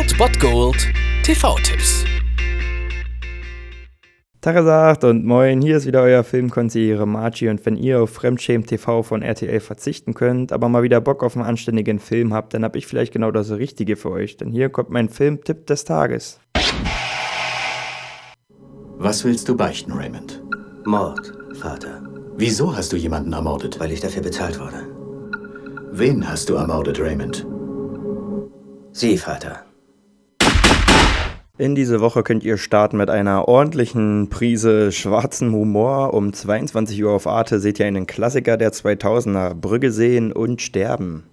[0.00, 0.88] Old Bot Gold
[1.24, 2.06] TV-Tipps.
[4.40, 9.02] Tagesagt und moin, hier ist wieder euer Filmkonsigliere Margie und wenn ihr auf Fremdschämen TV
[9.02, 12.76] von RTL verzichten könnt, aber mal wieder Bock auf einen anständigen Film habt, dann hab
[12.76, 16.40] ich vielleicht genau das Richtige für euch, denn hier kommt mein Filmtipp des Tages.
[18.96, 20.42] Was willst du beichten, Raymond?
[20.86, 22.02] Mord, Vater.
[22.38, 23.78] Wieso hast du jemanden ermordet?
[23.78, 24.86] Weil ich dafür bezahlt wurde.
[25.92, 27.46] Wen hast du ermordet, Raymond?
[28.92, 29.69] Sie, Vater.
[31.60, 36.14] In diese Woche könnt ihr starten mit einer ordentlichen Prise schwarzen Humor.
[36.14, 41.24] Um 22 Uhr auf Arte seht ihr einen Klassiker der 2000er, Brügge sehen und sterben.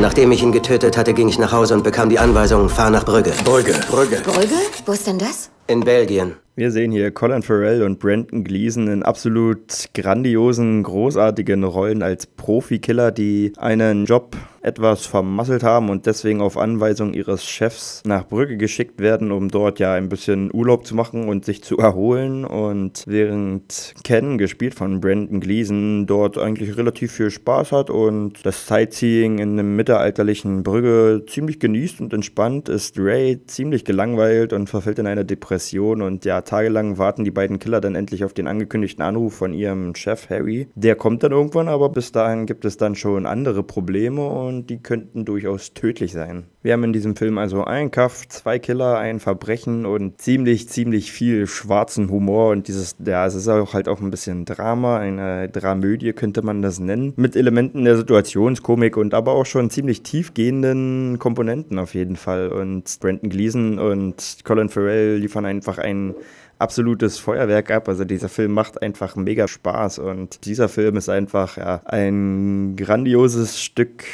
[0.00, 3.04] Nachdem ich ihn getötet hatte, ging ich nach Hause und bekam die Anweisung, fahr nach
[3.04, 3.30] Brügge.
[3.44, 3.74] Brügge.
[3.88, 4.16] Brügge.
[4.24, 4.56] Brügge?
[4.84, 5.48] Wo ist denn das?
[5.68, 6.36] In Belgien.
[6.58, 13.12] Wir sehen hier Colin Farrell und Brandon Gleason in absolut grandiosen, großartigen Rollen als Profikiller,
[13.12, 19.00] die einen Job etwas vermasselt haben und deswegen auf Anweisung ihres Chefs nach Brügge geschickt
[19.00, 22.44] werden, um dort ja ein bisschen Urlaub zu machen und sich zu erholen.
[22.44, 28.66] Und während Ken, gespielt von Brandon Gleason, dort eigentlich relativ viel Spaß hat und das
[28.66, 34.98] Sightseeing in einem mittelalterlichen Brügge ziemlich genießt und entspannt, ist Ray ziemlich gelangweilt und verfällt
[34.98, 35.55] in eine Depression
[36.02, 39.94] und ja, tagelang warten die beiden Killer dann endlich auf den angekündigten Anruf von ihrem
[39.94, 40.68] Chef Harry.
[40.74, 44.70] Der kommt dann irgendwann, aber bis dahin gibt es dann schon andere Probleme und und
[44.70, 46.44] die könnten durchaus tödlich sein.
[46.62, 51.12] Wir haben in diesem Film also einen Kaff, zwei Killer, ein Verbrechen und ziemlich, ziemlich
[51.12, 55.48] viel schwarzen Humor und dieses, ja, es ist auch halt auch ein bisschen Drama, eine
[55.48, 61.18] Dramödie könnte man das nennen, mit Elementen der Situationskomik und aber auch schon ziemlich tiefgehenden
[61.18, 66.14] Komponenten auf jeden Fall und Brandon Gleason und Colin Farrell liefern einfach ein
[66.58, 67.88] absolutes Feuerwerk ab.
[67.88, 73.60] Also dieser Film macht einfach mega Spaß und dieser Film ist einfach ja, ein grandioses
[73.60, 74.04] Stück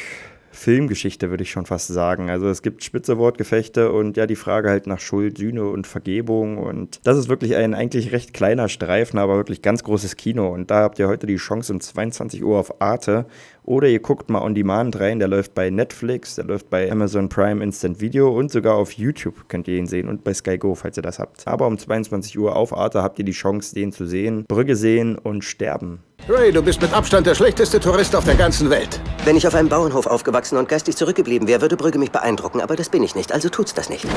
[0.53, 2.29] Filmgeschichte, würde ich schon fast sagen.
[2.29, 6.57] Also es gibt spitze Wortgefechte und ja, die Frage halt nach Schuld, Sühne und Vergebung.
[6.57, 10.47] Und das ist wirklich ein eigentlich recht kleiner Streifen, aber wirklich ganz großes Kino.
[10.49, 13.25] Und da habt ihr heute die Chance um 22 Uhr auf Arte.
[13.65, 17.29] Oder ihr guckt mal on demand rein, der läuft bei Netflix, der läuft bei Amazon
[17.29, 20.75] Prime Instant Video und sogar auf YouTube könnt ihr ihn sehen und bei Sky Go,
[20.75, 21.47] falls ihr das habt.
[21.47, 25.17] Aber um 22 Uhr auf Arte habt ihr die Chance, den zu sehen, Brügge sehen
[25.17, 25.99] und sterben.
[26.29, 29.01] Ray, du bist mit Abstand der schlechteste Tourist auf der ganzen Welt.
[29.25, 32.77] Wenn ich auf einem Bauernhof aufgewachsen und geistig zurückgeblieben wäre, würde Brügge mich beeindrucken, aber
[32.77, 34.07] das bin ich nicht, also tut's das nicht.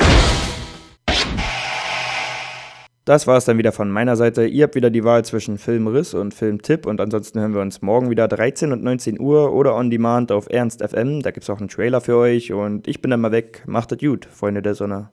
[3.03, 4.45] Das war es dann wieder von meiner Seite.
[4.45, 8.09] Ihr habt wieder die Wahl zwischen Filmriss und Filmtipp und ansonsten hören wir uns morgen
[8.09, 11.21] wieder 13 und 19 Uhr oder on demand auf Ernst FM.
[11.21, 13.63] Da gibt es auch einen Trailer für euch und ich bin dann mal weg.
[13.65, 15.09] Macht es gut, Freunde der Sonne.